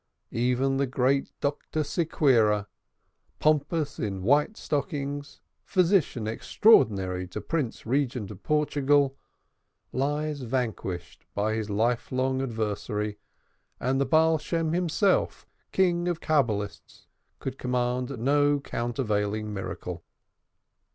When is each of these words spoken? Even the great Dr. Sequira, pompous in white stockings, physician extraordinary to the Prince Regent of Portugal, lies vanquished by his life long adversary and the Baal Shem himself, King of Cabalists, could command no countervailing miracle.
Even 0.33 0.77
the 0.77 0.87
great 0.87 1.31
Dr. 1.41 1.81
Sequira, 1.83 2.65
pompous 3.37 3.99
in 3.99 4.23
white 4.23 4.57
stockings, 4.57 5.41
physician 5.63 6.25
extraordinary 6.27 7.27
to 7.27 7.39
the 7.39 7.45
Prince 7.45 7.85
Regent 7.85 8.31
of 8.31 8.41
Portugal, 8.41 9.15
lies 9.91 10.41
vanquished 10.41 11.27
by 11.35 11.53
his 11.53 11.69
life 11.69 12.11
long 12.11 12.41
adversary 12.41 13.19
and 13.79 14.01
the 14.01 14.05
Baal 14.07 14.39
Shem 14.39 14.73
himself, 14.73 15.45
King 15.71 16.07
of 16.07 16.19
Cabalists, 16.19 17.05
could 17.37 17.59
command 17.59 18.09
no 18.17 18.59
countervailing 18.59 19.53
miracle. 19.53 20.03